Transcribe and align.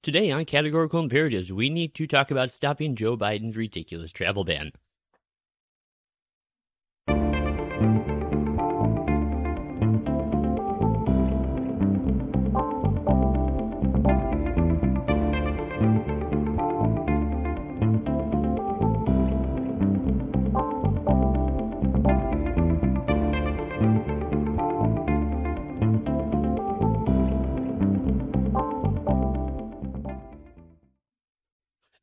Today 0.00 0.30
on 0.30 0.44
Categorical 0.44 1.00
Imperatives, 1.00 1.52
we 1.52 1.68
need 1.68 1.92
to 1.96 2.06
talk 2.06 2.30
about 2.30 2.52
stopping 2.52 2.94
Joe 2.94 3.16
Biden's 3.16 3.56
ridiculous 3.56 4.12
travel 4.12 4.44
ban. 4.44 4.70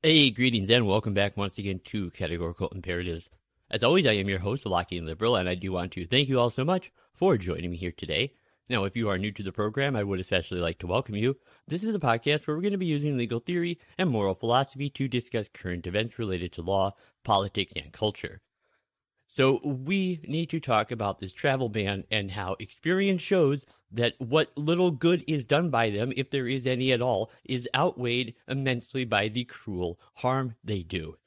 Hey, 0.06 0.30
greetings 0.30 0.70
and 0.70 0.86
welcome 0.86 1.16
back 1.16 1.36
once 1.36 1.58
again 1.58 1.82
to 1.86 2.12
Categorical 2.12 2.68
Imperatives. 2.68 3.28
As 3.72 3.84
always, 3.84 4.06
I 4.06 4.12
am 4.12 4.30
your 4.30 4.38
host, 4.38 4.64
Lockean 4.66 5.04
Liberal, 5.04 5.36
and 5.36 5.50
I 5.50 5.56
do 5.56 5.72
want 5.72 5.94
to 5.94 6.06
thank 6.06 6.30
you 6.30 6.40
all 6.40 6.52
so 6.52 6.64
much 6.64 6.92
for 7.16 7.40
joining 7.40 7.72
me 7.72 7.78
here 7.78 7.92
today. 7.92 8.34
Now, 8.70 8.84
if 8.84 8.96
you 8.96 9.10
are 9.10 9.18
new 9.18 9.32
to 9.32 9.42
the 9.42 9.52
program, 9.52 9.96
I 9.96 10.04
would 10.04 10.20
especially 10.20 10.60
like 10.60 10.78
to 10.78 10.86
welcome 10.86 11.16
you. 11.16 11.38
This 11.68 11.84
is 11.84 11.96
a 11.96 11.98
podcast 11.98 12.46
where 12.46 12.56
we're 12.56 12.62
going 12.62 12.74
to 12.74 12.78
be 12.78 12.86
using 12.86 13.18
legal 13.18 13.40
theory 13.40 13.80
and 13.98 14.12
moral 14.12 14.36
philosophy 14.36 14.92
to 14.92 15.08
discuss 15.08 15.50
current 15.52 15.88
events 15.88 16.20
related 16.20 16.54
to 16.54 16.62
law, 16.62 16.94
politics, 17.24 17.74
and 17.76 17.92
culture. 17.92 18.42
So 19.36 19.60
we 19.64 20.22
need 20.26 20.50
to 20.52 20.62
talk 20.62 20.92
about 20.92 21.20
this 21.20 21.34
travel 21.34 21.68
ban 21.68 22.06
and 22.10 22.32
how 22.32 22.56
experience 22.58 23.22
shows 23.22 23.66
that 23.92 24.14
what 24.18 24.52
little 24.56 24.92
good 24.92 25.26
is 25.28 25.44
done 25.44 25.70
by 25.70 25.90
them, 25.90 26.14
if 26.16 26.30
there 26.30 26.48
is 26.48 26.66
any 26.66 26.94
at 26.94 27.02
all, 27.02 27.30
is 27.44 27.68
outweighed 27.76 28.34
immensely 28.48 29.04
by 29.04 29.28
the 29.28 29.44
cruel 29.44 30.00
harm 30.16 30.56
they 30.64 30.84
do. 30.84 31.18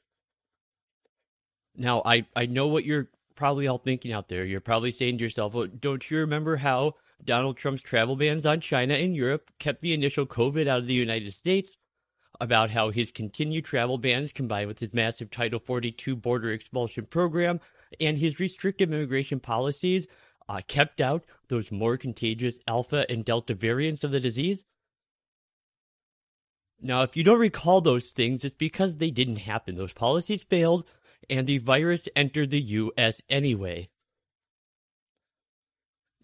Now, 1.77 2.01
I, 2.03 2.25
I 2.35 2.47
know 2.47 2.67
what 2.67 2.83
you're 2.83 3.09
probably 3.35 3.67
all 3.67 3.77
thinking 3.77 4.11
out 4.11 4.27
there. 4.27 4.43
You're 4.43 4.59
probably 4.59 4.91
saying 4.91 5.19
to 5.19 5.23
yourself, 5.23 5.53
well, 5.53 5.67
don't 5.67 6.09
you 6.09 6.17
remember 6.17 6.57
how 6.57 6.95
Donald 7.23 7.57
Trump's 7.57 7.83
travel 7.83 8.15
bans 8.15 8.45
on 8.45 8.59
China 8.59 8.95
and 8.95 9.15
Europe 9.15 9.51
kept 9.59 9.81
the 9.81 9.93
initial 9.93 10.25
COVID 10.25 10.67
out 10.67 10.79
of 10.79 10.87
the 10.87 10.93
United 10.93 11.33
States? 11.33 11.77
About 12.41 12.69
how 12.71 12.89
his 12.89 13.11
continued 13.11 13.65
travel 13.65 13.97
bans 13.97 14.31
combined 14.31 14.67
with 14.67 14.79
his 14.79 14.93
massive 14.93 15.29
Title 15.29 15.59
42 15.59 16.15
border 16.15 16.51
expulsion 16.51 17.05
program 17.05 17.59
and 17.99 18.17
his 18.17 18.39
restrictive 18.39 18.91
immigration 18.91 19.39
policies 19.39 20.07
uh, 20.47 20.61
kept 20.67 20.99
out 20.99 21.25
those 21.47 21.71
more 21.71 21.97
contagious 21.97 22.55
alpha 22.67 23.05
and 23.09 23.23
delta 23.23 23.53
variants 23.53 24.03
of 24.03 24.11
the 24.11 24.19
disease. 24.19 24.63
Now, 26.81 27.03
if 27.03 27.17
you 27.17 27.23
don't 27.23 27.39
recall 27.39 27.81
those 27.81 28.09
things, 28.09 28.45
it's 28.45 28.55
because 28.55 28.97
they 28.97 29.11
didn't 29.11 29.37
happen. 29.37 29.75
Those 29.75 29.93
policies 29.93 30.43
failed, 30.43 30.85
and 31.29 31.45
the 31.45 31.57
virus 31.57 32.07
entered 32.15 32.51
the 32.51 32.61
U.S. 32.61 33.21
anyway. 33.29 33.89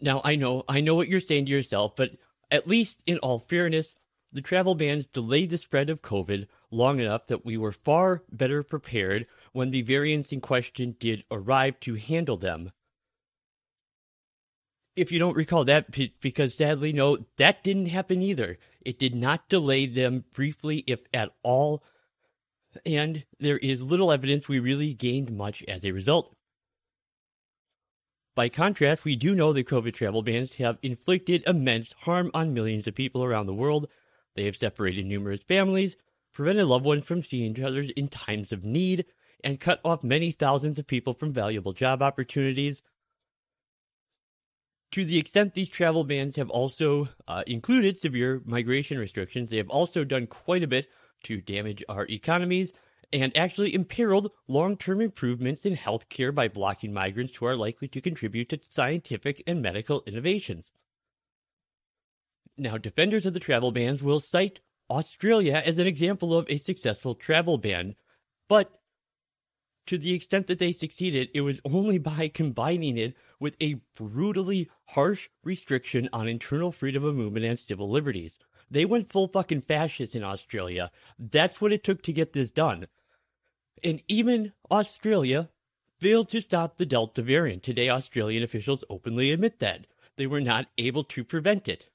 Now, 0.00 0.20
I 0.24 0.36
know, 0.36 0.64
I 0.68 0.80
know 0.80 0.94
what 0.94 1.08
you're 1.08 1.20
saying 1.20 1.46
to 1.46 1.52
yourself, 1.52 1.94
but 1.96 2.12
at 2.50 2.66
least 2.68 3.02
in 3.06 3.18
all 3.18 3.38
fairness, 3.38 3.94
the 4.32 4.42
travel 4.42 4.74
bans 4.74 5.06
delayed 5.06 5.50
the 5.50 5.58
spread 5.58 5.88
of 5.88 6.02
COVID 6.02 6.46
long 6.70 7.00
enough 7.00 7.26
that 7.26 7.44
we 7.44 7.56
were 7.56 7.72
far 7.72 8.22
better 8.30 8.62
prepared 8.62 9.26
when 9.56 9.70
the 9.70 9.80
variants 9.80 10.32
in 10.32 10.40
question 10.40 10.94
did 11.00 11.24
arrive 11.30 11.80
to 11.80 11.94
handle 11.94 12.36
them. 12.36 12.72
If 14.94 15.10
you 15.10 15.18
don't 15.18 15.36
recall 15.36 15.64
that, 15.64 15.86
because 16.20 16.54
sadly, 16.54 16.92
no, 16.92 17.24
that 17.38 17.64
didn't 17.64 17.86
happen 17.86 18.20
either. 18.20 18.58
It 18.82 18.98
did 18.98 19.14
not 19.14 19.48
delay 19.48 19.86
them 19.86 20.24
briefly, 20.34 20.84
if 20.86 21.00
at 21.12 21.30
all, 21.42 21.82
and 22.84 23.24
there 23.40 23.56
is 23.58 23.80
little 23.80 24.12
evidence 24.12 24.46
we 24.46 24.58
really 24.58 24.92
gained 24.92 25.34
much 25.34 25.64
as 25.66 25.84
a 25.84 25.92
result. 25.92 26.36
By 28.34 28.50
contrast, 28.50 29.06
we 29.06 29.16
do 29.16 29.34
know 29.34 29.54
the 29.54 29.64
COVID 29.64 29.94
travel 29.94 30.20
bans 30.22 30.56
have 30.56 30.76
inflicted 30.82 31.42
immense 31.46 31.94
harm 32.00 32.30
on 32.34 32.52
millions 32.52 32.86
of 32.86 32.94
people 32.94 33.24
around 33.24 33.46
the 33.46 33.54
world. 33.54 33.88
They 34.34 34.44
have 34.44 34.56
separated 34.56 35.06
numerous 35.06 35.42
families, 35.42 35.96
prevented 36.34 36.66
loved 36.66 36.84
ones 36.84 37.06
from 37.06 37.22
seeing 37.22 37.52
each 37.52 37.62
other 37.62 37.86
in 37.96 38.08
times 38.08 38.52
of 38.52 38.62
need, 38.62 39.06
and 39.44 39.60
cut 39.60 39.80
off 39.84 40.02
many 40.02 40.32
thousands 40.32 40.78
of 40.78 40.86
people 40.86 41.14
from 41.14 41.32
valuable 41.32 41.72
job 41.72 42.02
opportunities. 42.02 42.82
To 44.92 45.04
the 45.04 45.18
extent 45.18 45.54
these 45.54 45.68
travel 45.68 46.04
bans 46.04 46.36
have 46.36 46.50
also 46.50 47.08
uh, 47.28 47.42
included 47.46 47.98
severe 47.98 48.40
migration 48.44 48.98
restrictions, 48.98 49.50
they 49.50 49.56
have 49.56 49.68
also 49.68 50.04
done 50.04 50.26
quite 50.26 50.62
a 50.62 50.68
bit 50.68 50.88
to 51.24 51.40
damage 51.40 51.84
our 51.88 52.06
economies 52.06 52.72
and 53.12 53.36
actually 53.36 53.74
imperiled 53.74 54.30
long 54.48 54.76
term 54.76 55.00
improvements 55.00 55.64
in 55.64 55.76
healthcare 55.76 56.34
by 56.34 56.48
blocking 56.48 56.92
migrants 56.92 57.36
who 57.36 57.46
are 57.46 57.56
likely 57.56 57.88
to 57.88 58.00
contribute 58.00 58.48
to 58.48 58.60
scientific 58.70 59.42
and 59.46 59.62
medical 59.62 60.02
innovations. 60.06 60.72
Now, 62.58 62.78
defenders 62.78 63.26
of 63.26 63.34
the 63.34 63.40
travel 63.40 63.70
bans 63.70 64.02
will 64.02 64.20
cite 64.20 64.60
Australia 64.88 65.62
as 65.64 65.78
an 65.78 65.86
example 65.86 66.34
of 66.36 66.46
a 66.48 66.58
successful 66.58 67.14
travel 67.14 67.58
ban, 67.58 67.96
but 68.48 68.80
to 69.86 69.98
the 69.98 70.12
extent 70.12 70.46
that 70.46 70.58
they 70.58 70.72
succeeded, 70.72 71.28
it 71.32 71.42
was 71.42 71.60
only 71.64 71.98
by 71.98 72.28
combining 72.28 72.98
it 72.98 73.14
with 73.38 73.54
a 73.60 73.80
brutally 73.94 74.68
harsh 74.86 75.28
restriction 75.44 76.08
on 76.12 76.28
internal 76.28 76.72
freedom 76.72 77.04
of 77.04 77.14
movement 77.14 77.46
and 77.46 77.58
civil 77.58 77.90
liberties. 77.90 78.38
They 78.70 78.84
went 78.84 79.10
full 79.10 79.28
fucking 79.28 79.62
fascist 79.62 80.14
in 80.14 80.24
Australia. 80.24 80.90
That's 81.18 81.60
what 81.60 81.72
it 81.72 81.84
took 81.84 82.02
to 82.02 82.12
get 82.12 82.32
this 82.32 82.50
done. 82.50 82.88
And 83.84 84.02
even 84.08 84.52
Australia 84.70 85.50
failed 86.00 86.30
to 86.30 86.40
stop 86.40 86.76
the 86.76 86.86
Delta 86.86 87.22
variant. 87.22 87.62
Today, 87.62 87.88
Australian 87.88 88.42
officials 88.42 88.84
openly 88.90 89.30
admit 89.30 89.60
that. 89.60 89.86
They 90.16 90.26
were 90.26 90.40
not 90.40 90.66
able 90.78 91.04
to 91.04 91.24
prevent 91.24 91.68
it. 91.68 91.86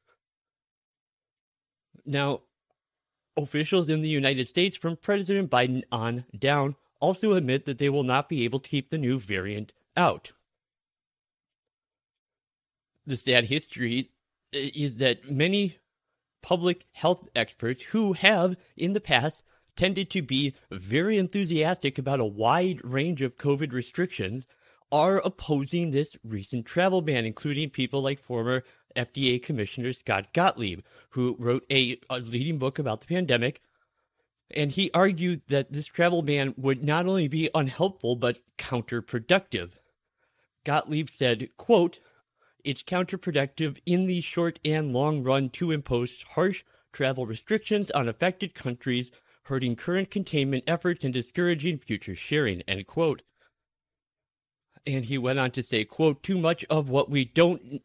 Now, 2.05 2.41
officials 3.35 3.89
in 3.89 4.01
the 4.01 4.09
United 4.09 4.47
States, 4.47 4.77
from 4.77 4.95
President 4.95 5.49
Biden 5.49 5.83
on 5.91 6.25
down, 6.37 6.75
also 7.01 7.33
admit 7.33 7.65
that 7.65 7.77
they 7.77 7.89
will 7.89 8.03
not 8.03 8.29
be 8.29 8.45
able 8.45 8.59
to 8.59 8.69
keep 8.69 8.89
the 8.89 8.97
new 8.97 9.19
variant 9.19 9.73
out. 9.97 10.31
The 13.05 13.17
sad 13.17 13.45
history 13.45 14.11
is 14.53 14.97
that 14.97 15.29
many 15.29 15.77
public 16.41 16.85
health 16.93 17.27
experts 17.35 17.83
who 17.83 18.13
have 18.13 18.55
in 18.77 18.93
the 18.93 19.01
past 19.01 19.43
tended 19.75 20.09
to 20.11 20.21
be 20.21 20.53
very 20.71 21.17
enthusiastic 21.17 21.97
about 21.97 22.19
a 22.19 22.25
wide 22.25 22.79
range 22.83 23.21
of 23.21 23.37
COVID 23.37 23.73
restrictions 23.73 24.47
are 24.91 25.17
opposing 25.19 25.91
this 25.91 26.17
recent 26.23 26.65
travel 26.65 27.01
ban, 27.01 27.25
including 27.25 27.69
people 27.69 28.01
like 28.01 28.19
former 28.19 28.63
FDA 28.95 29.41
Commissioner 29.41 29.93
Scott 29.93 30.33
Gottlieb, 30.33 30.81
who 31.11 31.35
wrote 31.39 31.65
a, 31.71 31.97
a 32.09 32.19
leading 32.19 32.57
book 32.57 32.77
about 32.77 32.99
the 33.01 33.07
pandemic 33.07 33.61
and 34.55 34.71
he 34.71 34.91
argued 34.93 35.41
that 35.47 35.71
this 35.71 35.85
travel 35.85 36.21
ban 36.21 36.53
would 36.57 36.83
not 36.83 37.07
only 37.07 37.27
be 37.27 37.49
unhelpful 37.53 38.15
but 38.15 38.39
counterproductive. 38.57 39.71
Gottlieb 40.63 41.09
said, 41.09 41.49
quote, 41.57 41.99
it's 42.63 42.83
counterproductive 42.83 43.77
in 43.85 44.05
the 44.05 44.21
short 44.21 44.59
and 44.63 44.93
long 44.93 45.23
run 45.23 45.49
to 45.49 45.71
impose 45.71 46.23
harsh 46.29 46.63
travel 46.93 47.25
restrictions 47.25 47.89
on 47.91 48.07
affected 48.07 48.53
countries, 48.53 49.11
hurting 49.43 49.75
current 49.75 50.11
containment 50.11 50.63
efforts 50.67 51.03
and 51.03 51.13
discouraging 51.13 51.79
future 51.79 52.15
sharing, 52.15 52.61
end 52.63 52.85
quote. 52.87 53.23
And 54.85 55.05
he 55.05 55.17
went 55.17 55.39
on 55.39 55.51
to 55.51 55.63
say, 55.63 55.85
quote, 55.85 56.23
too 56.23 56.37
much 56.37 56.65
of 56.69 56.89
what 56.89 57.09
we 57.09 57.25
don't, 57.25 57.81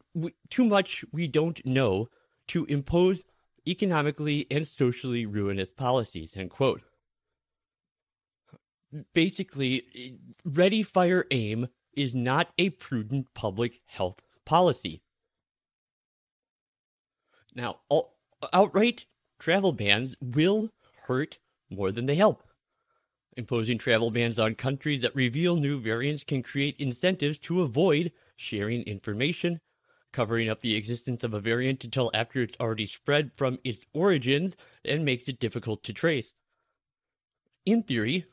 too 0.49 0.65
much 0.65 1.05
we 1.11 1.27
don't 1.27 1.63
know 1.65 2.09
to 2.47 2.65
impose 2.65 3.23
economically 3.67 4.47
and 4.49 4.67
socially 4.67 5.25
ruinous 5.25 5.69
policies, 5.69 6.35
end 6.35 6.49
quote. 6.49 6.81
Basically, 9.13 10.17
ready, 10.45 10.81
fire, 10.81 11.25
aim 11.31 11.67
is 11.93 12.15
not 12.15 12.49
a 12.57 12.69
prudent 12.69 13.27
public 13.33 13.81
health 13.85 14.21
policy. 14.45 15.01
Now, 17.53 17.79
outright 18.53 19.05
travel 19.39 19.73
bans 19.73 20.15
will 20.21 20.69
hurt 21.07 21.39
more 21.69 21.91
than 21.91 22.05
they 22.05 22.15
help. 22.15 22.43
Imposing 23.35 23.77
travel 23.77 24.09
bans 24.09 24.39
on 24.39 24.55
countries 24.55 25.01
that 25.01 25.15
reveal 25.15 25.55
new 25.55 25.79
variants 25.79 26.23
can 26.23 26.41
create 26.41 26.75
incentives 26.79 27.37
to 27.39 27.61
avoid 27.61 28.11
sharing 28.35 28.83
information 28.83 29.59
covering 30.13 30.49
up 30.49 30.61
the 30.61 30.75
existence 30.75 31.23
of 31.23 31.33
a 31.33 31.39
variant 31.39 31.83
until 31.83 32.11
after 32.13 32.41
it's 32.41 32.57
already 32.59 32.85
spread 32.85 33.31
from 33.35 33.59
its 33.63 33.85
origins 33.93 34.55
and 34.83 35.05
makes 35.05 35.27
it 35.27 35.39
difficult 35.39 35.83
to 35.83 35.93
trace. 35.93 36.33
In 37.65 37.83
theory, 37.83 38.25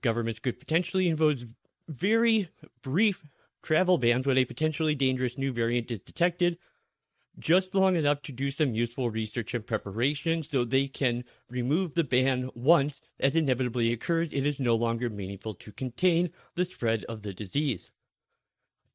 governments 0.00 0.40
could 0.40 0.58
potentially 0.58 1.08
impose 1.08 1.46
very 1.88 2.48
brief 2.82 3.24
travel 3.62 3.98
bans 3.98 4.26
when 4.26 4.38
a 4.38 4.44
potentially 4.44 4.94
dangerous 4.94 5.36
new 5.36 5.52
variant 5.52 5.90
is 5.90 6.00
detected, 6.00 6.56
just 7.38 7.74
long 7.74 7.96
enough 7.96 8.22
to 8.22 8.32
do 8.32 8.50
some 8.50 8.74
useful 8.74 9.10
research 9.10 9.54
and 9.54 9.66
preparation 9.66 10.42
so 10.42 10.64
they 10.64 10.88
can 10.88 11.24
remove 11.48 11.94
the 11.94 12.04
ban 12.04 12.50
once, 12.54 13.00
as 13.18 13.36
inevitably 13.36 13.92
occurs, 13.92 14.32
it 14.32 14.46
is 14.46 14.60
no 14.60 14.74
longer 14.74 15.08
meaningful 15.08 15.54
to 15.54 15.72
contain 15.72 16.30
the 16.54 16.64
spread 16.64 17.04
of 17.04 17.22
the 17.22 17.32
disease. 17.32 17.90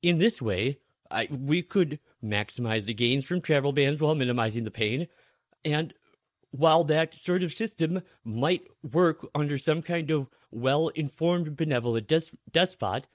In 0.01 0.17
this 0.17 0.41
way, 0.41 0.79
I, 1.09 1.27
we 1.31 1.61
could 1.61 1.99
maximize 2.25 2.85
the 2.85 2.93
gains 2.93 3.25
from 3.25 3.41
travel 3.41 3.71
bans 3.71 4.01
while 4.01 4.15
minimizing 4.15 4.63
the 4.63 4.71
pain. 4.71 5.07
And 5.63 5.93
while 6.51 6.83
that 6.85 7.13
sort 7.13 7.43
of 7.43 7.53
system 7.53 8.01
might 8.23 8.67
work 8.81 9.27
under 9.35 9.57
some 9.57 9.81
kind 9.81 10.11
of 10.11 10.29
well 10.51 10.89
informed 10.89 11.55
benevolent 11.55 12.07
des- 12.07 12.35
despot, 12.51 13.07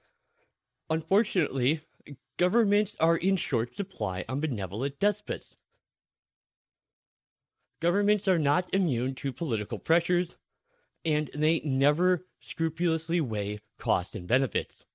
unfortunately, 0.89 1.81
governments 2.37 2.95
are 2.99 3.17
in 3.17 3.35
short 3.35 3.75
supply 3.75 4.25
on 4.29 4.39
benevolent 4.39 4.99
despots. 4.99 5.57
Governments 7.81 8.27
are 8.27 8.39
not 8.39 8.69
immune 8.73 9.15
to 9.15 9.33
political 9.33 9.79
pressures, 9.79 10.37
and 11.03 11.31
they 11.33 11.61
never 11.61 12.27
scrupulously 12.39 13.19
weigh 13.19 13.59
costs 13.79 14.13
and 14.13 14.27
benefits. 14.27 14.85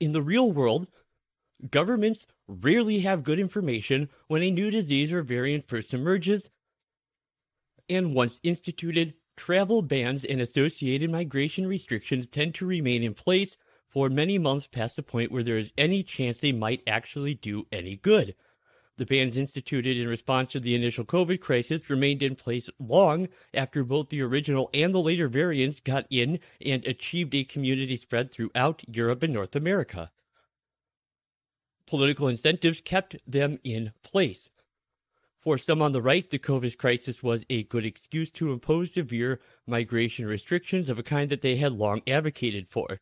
In 0.00 0.12
the 0.12 0.22
real 0.22 0.50
world, 0.50 0.86
governments 1.70 2.26
rarely 2.46 3.00
have 3.00 3.24
good 3.24 3.40
information 3.40 4.08
when 4.28 4.42
a 4.42 4.50
new 4.50 4.70
disease 4.70 5.12
or 5.12 5.22
variant 5.22 5.66
first 5.66 5.92
emerges, 5.92 6.50
and 7.88 8.14
once 8.14 8.38
instituted, 8.42 9.14
travel 9.36 9.82
bans 9.82 10.24
and 10.24 10.40
associated 10.40 11.10
migration 11.10 11.66
restrictions 11.66 12.28
tend 12.28 12.54
to 12.54 12.66
remain 12.66 13.02
in 13.02 13.14
place 13.14 13.56
for 13.88 14.08
many 14.08 14.38
months 14.38 14.68
past 14.68 14.96
the 14.96 15.02
point 15.02 15.32
where 15.32 15.42
there 15.42 15.58
is 15.58 15.72
any 15.78 16.02
chance 16.02 16.38
they 16.38 16.52
might 16.52 16.82
actually 16.86 17.34
do 17.34 17.66
any 17.72 17.96
good. 17.96 18.34
The 18.98 19.06
bans 19.06 19.38
instituted 19.38 19.96
in 19.96 20.08
response 20.08 20.50
to 20.52 20.60
the 20.60 20.74
initial 20.74 21.04
COVID 21.04 21.40
crisis 21.40 21.88
remained 21.88 22.20
in 22.20 22.34
place 22.34 22.68
long 22.80 23.28
after 23.54 23.84
both 23.84 24.08
the 24.08 24.20
original 24.22 24.70
and 24.74 24.92
the 24.92 24.98
later 24.98 25.28
variants 25.28 25.78
got 25.78 26.04
in 26.10 26.40
and 26.60 26.84
achieved 26.84 27.32
a 27.36 27.44
community 27.44 27.96
spread 27.96 28.32
throughout 28.32 28.82
Europe 28.92 29.22
and 29.22 29.32
North 29.32 29.54
America. 29.54 30.10
Political 31.86 32.26
incentives 32.26 32.80
kept 32.80 33.16
them 33.24 33.60
in 33.62 33.92
place. 34.02 34.50
For 35.38 35.58
some 35.58 35.80
on 35.80 35.92
the 35.92 36.02
right, 36.02 36.28
the 36.28 36.40
COVID 36.40 36.76
crisis 36.76 37.22
was 37.22 37.46
a 37.48 37.62
good 37.62 37.86
excuse 37.86 38.32
to 38.32 38.52
impose 38.52 38.94
severe 38.94 39.38
migration 39.64 40.26
restrictions 40.26 40.90
of 40.90 40.98
a 40.98 41.04
kind 41.04 41.30
that 41.30 41.42
they 41.42 41.54
had 41.54 41.72
long 41.72 42.02
advocated 42.08 42.66
for. 42.68 42.98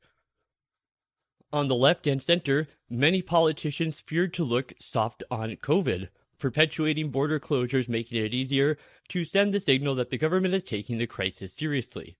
On 1.52 1.68
the 1.68 1.74
left 1.74 2.06
and 2.06 2.20
center, 2.20 2.68
many 2.90 3.22
politicians 3.22 4.00
feared 4.00 4.34
to 4.34 4.44
look 4.44 4.72
soft 4.80 5.22
on 5.30 5.56
COVID, 5.56 6.08
perpetuating 6.38 7.10
border 7.10 7.38
closures, 7.38 7.88
making 7.88 8.24
it 8.24 8.34
easier 8.34 8.76
to 9.08 9.24
send 9.24 9.54
the 9.54 9.60
signal 9.60 9.94
that 9.94 10.10
the 10.10 10.18
government 10.18 10.54
is 10.54 10.64
taking 10.64 10.98
the 10.98 11.06
crisis 11.06 11.52
seriously. 11.52 12.16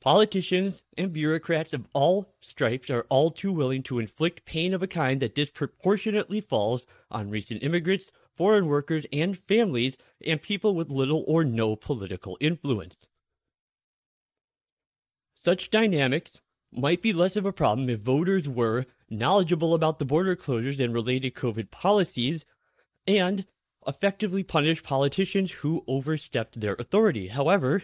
Politicians 0.00 0.82
and 0.98 1.12
bureaucrats 1.12 1.72
of 1.72 1.86
all 1.92 2.34
stripes 2.40 2.90
are 2.90 3.06
all 3.08 3.30
too 3.30 3.52
willing 3.52 3.84
to 3.84 4.00
inflict 4.00 4.44
pain 4.44 4.74
of 4.74 4.82
a 4.82 4.88
kind 4.88 5.22
that 5.22 5.36
disproportionately 5.36 6.40
falls 6.40 6.84
on 7.08 7.30
recent 7.30 7.62
immigrants, 7.62 8.10
foreign 8.34 8.66
workers, 8.66 9.06
and 9.12 9.38
families, 9.38 9.96
and 10.26 10.42
people 10.42 10.74
with 10.74 10.90
little 10.90 11.22
or 11.28 11.44
no 11.44 11.76
political 11.76 12.36
influence. 12.40 13.06
Such 15.34 15.70
dynamics 15.70 16.40
might 16.72 17.02
be 17.02 17.12
less 17.12 17.36
of 17.36 17.44
a 17.44 17.52
problem 17.52 17.90
if 17.90 18.00
voters 18.00 18.48
were 18.48 18.86
knowledgeable 19.10 19.74
about 19.74 19.98
the 19.98 20.04
border 20.04 20.34
closures 20.34 20.80
and 20.80 20.94
related 20.94 21.34
COVID 21.34 21.70
policies 21.70 22.44
and 23.06 23.44
effectively 23.86 24.42
punish 24.42 24.82
politicians 24.82 25.52
who 25.52 25.84
overstepped 25.86 26.60
their 26.60 26.74
authority. 26.74 27.28
However, 27.28 27.82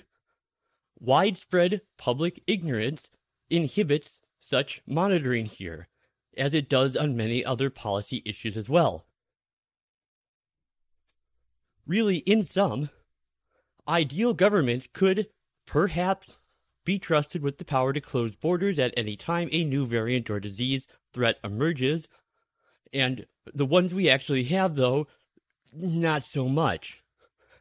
widespread 0.98 1.82
public 1.98 2.42
ignorance 2.46 3.10
inhibits 3.50 4.22
such 4.40 4.80
monitoring 4.86 5.46
here, 5.46 5.88
as 6.36 6.54
it 6.54 6.68
does 6.68 6.96
on 6.96 7.16
many 7.16 7.44
other 7.44 7.68
policy 7.68 8.22
issues 8.24 8.56
as 8.56 8.68
well. 8.68 9.04
Really, 11.86 12.18
in 12.18 12.44
sum, 12.44 12.90
ideal 13.86 14.34
governments 14.34 14.88
could 14.92 15.28
perhaps 15.66 16.36
be 16.88 16.98
trusted 16.98 17.42
with 17.42 17.58
the 17.58 17.66
power 17.66 17.92
to 17.92 18.00
close 18.00 18.34
borders 18.34 18.78
at 18.78 18.94
any 18.96 19.14
time 19.14 19.50
a 19.52 19.62
new 19.62 19.84
variant 19.84 20.30
or 20.30 20.40
disease 20.40 20.86
threat 21.12 21.36
emerges. 21.44 22.08
And 22.94 23.26
the 23.52 23.66
ones 23.66 23.92
we 23.92 24.08
actually 24.08 24.44
have, 24.44 24.74
though, 24.74 25.06
not 25.70 26.24
so 26.24 26.48
much. 26.48 27.02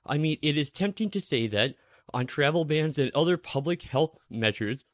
I 0.06 0.18
mean, 0.18 0.38
it 0.42 0.58
is 0.58 0.72
tempting 0.72 1.10
to 1.10 1.20
say 1.20 1.46
that 1.48 1.76
on 2.14 2.26
travel 2.26 2.64
bans 2.64 2.98
and 2.98 3.12
other 3.14 3.36
public 3.36 3.82
health 3.82 4.18
measures, 4.30 4.86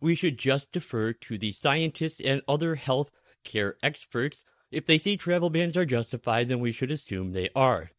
we 0.00 0.14
should 0.14 0.38
just 0.38 0.70
defer 0.70 1.12
to 1.12 1.36
the 1.36 1.50
scientists 1.50 2.20
and 2.20 2.42
other 2.46 2.76
health 2.76 3.10
care 3.42 3.74
experts. 3.82 4.44
If 4.70 4.86
they 4.86 4.98
say 4.98 5.16
travel 5.16 5.50
bans 5.50 5.76
are 5.76 5.84
justified, 5.84 6.46
then 6.46 6.60
we 6.60 6.70
should 6.70 6.92
assume 6.92 7.32
they 7.32 7.48
are. 7.56 7.90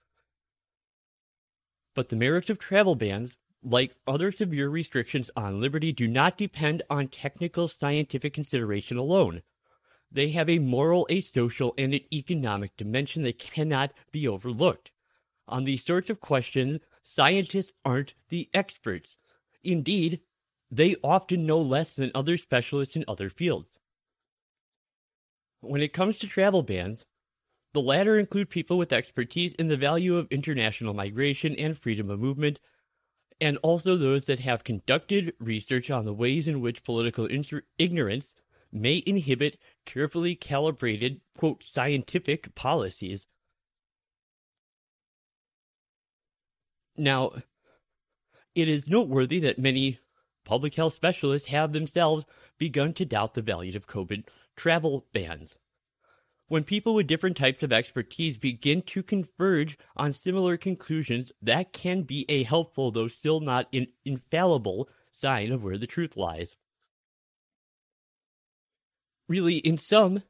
But 1.95 2.07
the 2.07 2.15
merits 2.15 2.49
of 2.49 2.59
travel 2.59 2.95
bans 2.95 3.35
like 3.63 3.95
other 4.07 4.31
severe 4.31 4.69
restrictions 4.69 5.29
on 5.35 5.61
liberty, 5.61 5.91
do 5.91 6.07
not 6.07 6.37
depend 6.37 6.83
on 6.89 7.07
technical 7.07 7.67
scientific 7.67 8.33
consideration 8.33 8.97
alone. 8.97 9.43
They 10.11 10.29
have 10.31 10.49
a 10.49 10.59
moral, 10.59 11.07
a 11.09 11.21
social, 11.21 11.73
and 11.77 11.93
an 11.93 12.01
economic 12.11 12.75
dimension 12.75 13.23
that 13.23 13.39
cannot 13.39 13.93
be 14.11 14.27
overlooked. 14.27 14.91
On 15.47 15.63
these 15.63 15.85
sorts 15.85 16.09
of 16.09 16.19
questions, 16.19 16.81
scientists 17.03 17.73
aren't 17.85 18.13
the 18.29 18.49
experts. 18.53 19.17
Indeed, 19.63 20.21
they 20.69 20.95
often 21.03 21.45
know 21.45 21.59
less 21.59 21.93
than 21.93 22.11
other 22.15 22.37
specialists 22.37 22.95
in 22.95 23.05
other 23.07 23.29
fields. 23.29 23.79
When 25.59 25.81
it 25.81 25.93
comes 25.93 26.17
to 26.19 26.27
travel 26.27 26.63
bans, 26.63 27.05
the 27.73 27.81
latter 27.81 28.17
include 28.17 28.49
people 28.49 28.77
with 28.77 28.91
expertise 28.91 29.53
in 29.53 29.67
the 29.67 29.77
value 29.77 30.17
of 30.17 30.27
international 30.31 30.93
migration 30.93 31.55
and 31.55 31.77
freedom 31.77 32.09
of 32.09 32.19
movement, 32.19 32.59
and 33.41 33.57
also 33.63 33.97
those 33.97 34.25
that 34.25 34.39
have 34.39 34.63
conducted 34.63 35.33
research 35.39 35.89
on 35.89 36.05
the 36.05 36.13
ways 36.13 36.47
in 36.47 36.61
which 36.61 36.83
political 36.83 37.27
ignorance 37.79 38.35
may 38.71 39.03
inhibit 39.05 39.57
carefully 39.85 40.35
calibrated, 40.35 41.19
quote, 41.37 41.63
scientific 41.63 42.53
policies. 42.53 43.25
Now, 46.95 47.31
it 48.53 48.69
is 48.69 48.87
noteworthy 48.87 49.39
that 49.39 49.57
many 49.57 49.97
public 50.45 50.75
health 50.75 50.93
specialists 50.93 51.47
have 51.47 51.73
themselves 51.73 52.25
begun 52.59 52.93
to 52.93 53.05
doubt 53.05 53.33
the 53.33 53.41
value 53.41 53.75
of 53.75 53.87
COVID 53.87 54.25
travel 54.55 55.07
bans 55.13 55.55
when 56.51 56.65
people 56.65 56.93
with 56.93 57.07
different 57.07 57.37
types 57.37 57.63
of 57.63 57.71
expertise 57.71 58.37
begin 58.37 58.81
to 58.81 59.01
converge 59.01 59.77
on 59.95 60.11
similar 60.11 60.57
conclusions, 60.57 61.31
that 61.41 61.71
can 61.71 62.01
be 62.01 62.25
a 62.27 62.43
helpful, 62.43 62.91
though 62.91 63.07
still 63.07 63.39
not 63.39 63.73
infallible, 64.03 64.89
sign 65.09 65.53
of 65.53 65.63
where 65.63 65.77
the 65.77 65.87
truth 65.87 66.17
lies. 66.17 66.57
Really, 69.29 69.59
in 69.59 69.77
sum, 69.77 70.23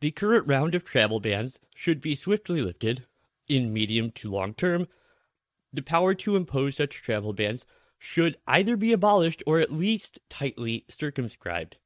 the 0.00 0.12
current 0.12 0.46
round 0.46 0.74
of 0.74 0.82
travel 0.82 1.20
bans 1.20 1.58
should 1.74 2.00
be 2.00 2.14
swiftly 2.14 2.62
lifted 2.62 3.04
in 3.48 3.70
medium 3.70 4.10
to 4.12 4.30
long 4.30 4.54
term. 4.54 4.88
The 5.74 5.82
power 5.82 6.14
to 6.14 6.36
impose 6.36 6.76
such 6.76 7.02
travel 7.02 7.34
bans 7.34 7.66
should 7.98 8.38
either 8.46 8.78
be 8.78 8.94
abolished 8.94 9.42
or 9.46 9.60
at 9.60 9.74
least 9.74 10.20
tightly 10.30 10.86
circumscribed. 10.88 11.76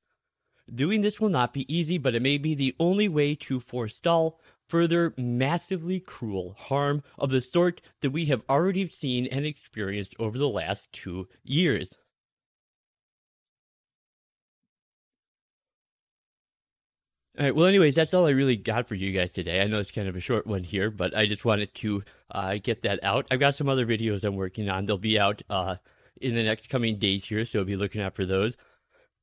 Doing 0.72 1.02
this 1.02 1.20
will 1.20 1.28
not 1.28 1.52
be 1.52 1.72
easy, 1.72 1.98
but 1.98 2.14
it 2.14 2.22
may 2.22 2.38
be 2.38 2.54
the 2.54 2.74
only 2.78 3.08
way 3.08 3.34
to 3.34 3.60
forestall 3.60 4.40
further 4.68 5.12
massively 5.18 6.00
cruel 6.00 6.54
harm 6.58 7.02
of 7.18 7.30
the 7.30 7.40
sort 7.40 7.80
that 8.00 8.10
we 8.10 8.26
have 8.26 8.42
already 8.48 8.86
seen 8.86 9.26
and 9.26 9.44
experienced 9.44 10.14
over 10.18 10.38
the 10.38 10.48
last 10.48 10.90
two 10.92 11.28
years. 11.44 11.98
All 17.38 17.44
right. 17.44 17.54
Well, 17.54 17.66
anyways, 17.66 17.94
that's 17.94 18.12
all 18.12 18.26
I 18.26 18.30
really 18.30 18.56
got 18.56 18.86
for 18.86 18.94
you 18.94 19.10
guys 19.10 19.32
today. 19.32 19.62
I 19.62 19.66
know 19.66 19.78
it's 19.78 19.90
kind 19.90 20.06
of 20.06 20.16
a 20.16 20.20
short 20.20 20.46
one 20.46 20.64
here, 20.64 20.90
but 20.90 21.16
I 21.16 21.26
just 21.26 21.46
wanted 21.46 21.74
to 21.76 22.04
uh, 22.30 22.56
get 22.62 22.82
that 22.82 23.02
out. 23.02 23.26
I've 23.30 23.40
got 23.40 23.54
some 23.56 23.70
other 23.70 23.86
videos 23.86 24.22
I'm 24.22 24.36
working 24.36 24.68
on. 24.68 24.84
They'll 24.84 24.98
be 24.98 25.18
out 25.18 25.40
uh, 25.48 25.76
in 26.20 26.34
the 26.34 26.42
next 26.42 26.68
coming 26.68 26.98
days 26.98 27.24
here, 27.24 27.46
so 27.46 27.64
be 27.64 27.76
looking 27.76 28.02
out 28.02 28.14
for 28.14 28.26
those. 28.26 28.56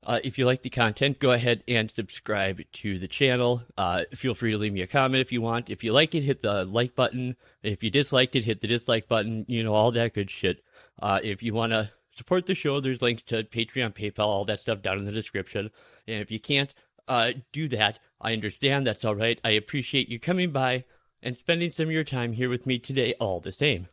Uh, 0.04 0.20
if 0.24 0.38
you 0.38 0.46
like 0.46 0.62
the 0.62 0.70
content, 0.70 1.20
go 1.20 1.32
ahead 1.32 1.62
and 1.68 1.92
subscribe 1.92 2.62
to 2.72 2.98
the 2.98 3.08
channel. 3.08 3.64
Uh, 3.78 4.06
feel 4.16 4.34
free 4.34 4.52
to 4.52 4.58
leave 4.58 4.72
me 4.72 4.82
a 4.82 4.88
comment 4.88 5.20
if 5.20 5.32
you 5.32 5.42
want. 5.42 5.70
If 5.70 5.84
you 5.84 5.92
like 5.92 6.16
it, 6.16 6.24
hit 6.24 6.42
the 6.42 6.64
like 6.64 6.96
button. 6.96 7.36
If 7.64 7.84
you 7.84 7.90
disliked 7.90 8.36
it, 8.36 8.46
hit 8.46 8.62
the 8.62 8.68
dislike 8.68 9.10
button. 9.10 9.46
You 9.48 9.64
know, 9.64 9.74
all 9.74 9.92
that 9.92 10.14
good 10.14 10.32
shit. 10.32 10.64
Uh, 11.02 11.20
if 11.22 11.44
you 11.44 11.54
want 11.54 11.74
to 11.74 11.92
support 12.12 12.46
the 12.46 12.56
show, 12.56 12.80
there's 12.80 13.02
links 13.02 13.24
to 13.24 13.44
Patreon, 13.44 13.94
PayPal, 13.94 14.26
all 14.26 14.46
that 14.46 14.60
stuff 14.60 14.82
down 14.82 15.00
in 15.00 15.06
the 15.06 15.12
description. 15.12 15.70
And 16.08 16.22
if 16.22 16.32
you 16.32 16.40
can't 16.40 16.74
uh, 17.08 17.34
do 17.52 17.68
that, 17.70 18.00
I 18.22 18.34
understand. 18.34 18.88
That's 18.88 19.04
all 19.04 19.16
right. 19.16 19.40
I 19.44 19.52
appreciate 19.52 20.10
you 20.10 20.20
coming 20.20 20.52
by 20.52 20.86
and 21.22 21.38
spending 21.38 21.72
some 21.72 21.88
of 21.88 21.92
your 21.92 22.04
time 22.06 22.34
here 22.34 22.50
with 22.50 22.66
me 22.66 22.80
today, 22.80 23.16
all 23.20 23.42
the 23.42 23.52
same. 23.52 23.88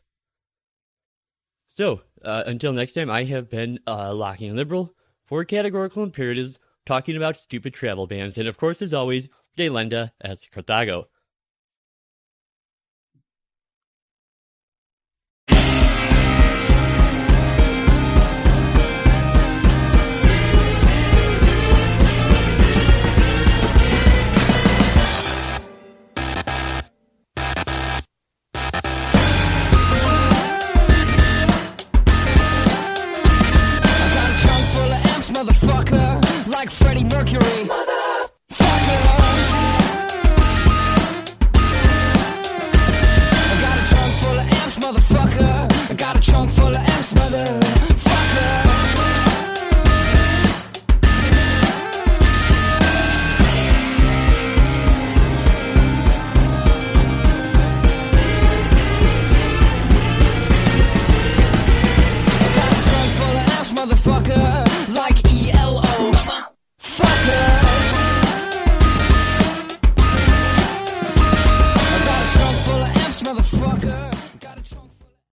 So, 1.74 2.02
uh, 2.24 2.44
until 2.46 2.72
next 2.72 2.92
time, 2.92 3.10
I 3.10 3.24
have 3.24 3.50
been 3.50 3.80
uh, 3.86 4.10
Lockean 4.10 4.54
Liberal 4.54 4.95
for 5.26 5.44
categorical 5.44 6.02
imperatives, 6.02 6.58
talking 6.84 7.16
about 7.16 7.36
stupid 7.36 7.74
travel 7.74 8.06
bans, 8.06 8.38
and 8.38 8.48
of 8.48 8.56
course, 8.56 8.80
as 8.80 8.94
always, 8.94 9.28
Delenda 9.56 10.12
est 10.22 10.50
Carthago. 10.50 11.08
like 36.66 36.95